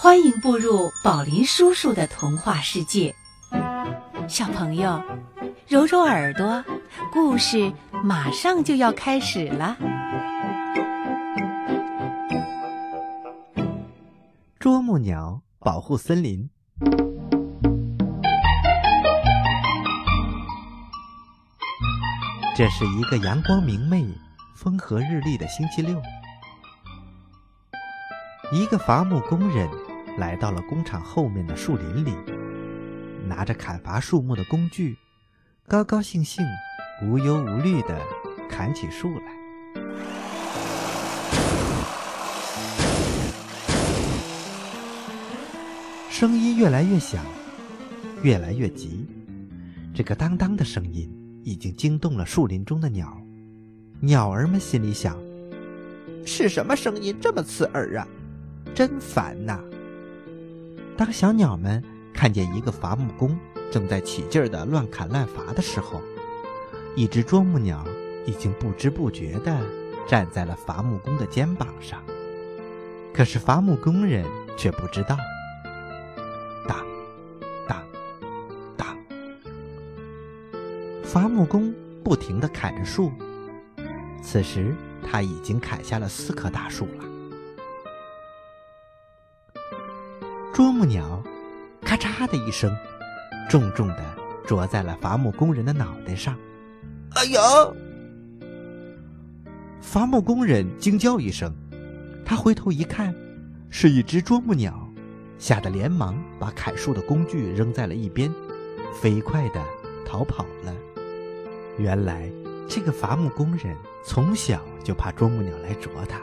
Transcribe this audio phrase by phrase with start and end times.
[0.00, 3.12] 欢迎步入宝林叔叔的童话世界，
[4.28, 5.02] 小朋友，
[5.66, 6.64] 揉揉耳朵，
[7.12, 7.72] 故事
[8.04, 9.76] 马上就要开始了。
[14.60, 16.48] 啄木鸟保护森林。
[22.56, 24.06] 这是一个阳光明媚、
[24.54, 26.00] 风和日丽的星期六，
[28.52, 29.68] 一个伐木工人。
[30.18, 32.12] 来到了工厂后面的树林里，
[33.24, 34.96] 拿着砍伐树木的工具，
[35.68, 36.44] 高高兴兴、
[37.04, 37.96] 无忧无虑地
[38.50, 39.38] 砍起树来。
[46.10, 47.24] 声音越来越响，
[48.24, 49.06] 越来越急。
[49.94, 51.08] 这个当当的声音
[51.44, 53.16] 已经惊动了树林中的鸟。
[54.00, 55.16] 鸟儿们心里想：
[56.26, 58.08] 是什么声音这么刺耳啊？
[58.74, 59.60] 真烦呐！
[60.98, 61.80] 当小鸟们
[62.12, 63.38] 看见一个伐木工
[63.70, 66.02] 正在起劲儿的乱砍乱伐的时候，
[66.96, 67.86] 一只啄木鸟
[68.26, 69.56] 已经不知不觉地
[70.08, 72.02] 站在了伐木工的肩膀上。
[73.14, 75.16] 可是伐木工人却不知道。
[76.66, 76.84] 当，
[77.68, 77.86] 当，
[78.76, 78.98] 当，
[81.04, 83.12] 伐木工不停地砍着树。
[84.20, 84.74] 此时
[85.08, 87.17] 他已经砍下了四棵大树了。
[90.58, 91.22] 啄木鸟，
[91.82, 92.76] 咔嚓的一声，
[93.48, 94.04] 重重的
[94.44, 96.36] 啄在了伐木工人的脑袋上。
[97.14, 97.40] 哎呀！
[99.80, 101.54] 伐木工人惊叫一声，
[102.26, 103.14] 他回头一看，
[103.70, 104.92] 是一只啄木鸟，
[105.38, 108.28] 吓得连忙把砍树的工具扔在了一边，
[109.00, 109.64] 飞快的
[110.04, 110.74] 逃跑了。
[111.78, 112.28] 原来，
[112.68, 116.20] 这个伐木工人从小就怕啄木鸟来啄他，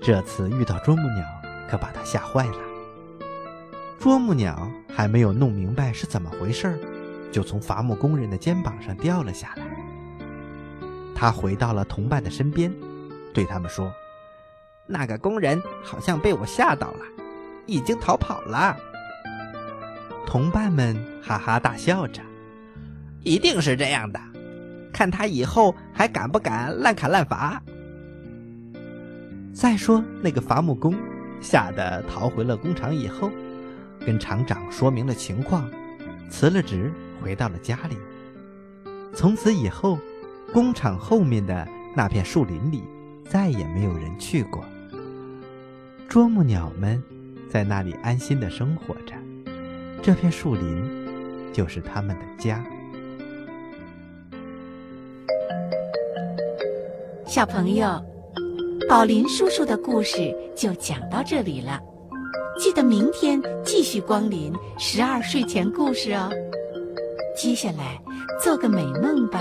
[0.00, 1.24] 这次遇到啄木鸟，
[1.68, 2.65] 可把他吓坏了。
[4.06, 6.78] 啄木鸟还没有弄明白是怎么回事
[7.32, 9.66] 就从伐木工人的肩膀上掉了下来。
[11.12, 12.72] 他回到了同伴的身边，
[13.34, 13.92] 对他们说
[14.86, 17.00] ：“那个工人好像被我吓到了，
[17.66, 18.76] 已经逃跑了。”
[20.24, 22.22] 同伴们哈哈大笑着
[23.24, 24.20] ：“一定是这样的，
[24.92, 27.60] 看他以后还敢不敢滥砍滥伐。”
[29.52, 30.94] 再说那个伐木工，
[31.40, 33.32] 吓得逃回了工厂以后。
[34.06, 35.68] 跟厂长说明了情况，
[36.30, 37.96] 辞了职，回到了家里。
[39.12, 39.98] 从此以后，
[40.52, 42.84] 工厂后面的那片树林里
[43.28, 44.64] 再也没有人去过。
[46.08, 47.02] 啄木鸟们
[47.50, 49.14] 在那里安心的生活着，
[50.00, 52.64] 这片树林就是他们的家。
[57.26, 58.00] 小朋友，
[58.88, 61.80] 宝林叔叔的故事就讲到这里了。
[62.58, 66.30] 记得明天继续光临十二睡前故事哦。
[67.36, 68.00] 接下来
[68.42, 69.40] 做个美梦吧，